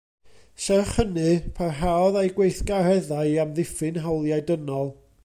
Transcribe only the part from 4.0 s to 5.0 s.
hawliau dynol.